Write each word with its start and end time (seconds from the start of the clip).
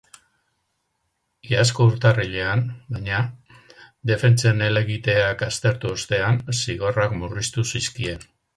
Iazko 1.49 1.85
urtarrilean, 1.89 2.63
baina, 2.95 3.19
defentsen 4.13 4.65
helegiteak 4.69 5.45
aztertu 5.51 5.95
ostean, 5.99 6.43
zigorrak 6.61 7.17
murriztu 7.21 7.71
zizkien. 7.77 8.31